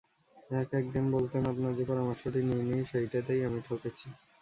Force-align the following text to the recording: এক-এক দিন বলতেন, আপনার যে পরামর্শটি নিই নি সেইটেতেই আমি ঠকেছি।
এক-এক 0.53 0.85
দিন 0.93 1.05
বলতেন, 1.11 1.43
আপনার 1.45 1.71
যে 1.75 1.83
পরামর্শটি 1.89 2.39
নিই 2.47 2.61
নি 2.69 2.77
সেইটেতেই 2.85 3.41
আমি 3.47 3.59
ঠকেছি। 3.67 4.07